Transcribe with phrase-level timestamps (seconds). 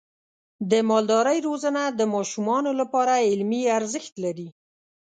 [0.71, 4.49] د مالدارۍ روزنه د ماشومانو لپاره علمي ارزښت لري.